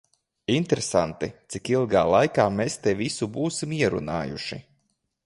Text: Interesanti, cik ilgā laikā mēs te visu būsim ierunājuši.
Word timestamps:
Interesanti, 0.51 1.27
cik 1.55 1.71
ilgā 1.73 2.03
laikā 2.13 2.45
mēs 2.57 2.79
te 2.87 2.95
visu 3.03 3.29
būsim 3.37 3.77
ierunājuši. 3.83 4.61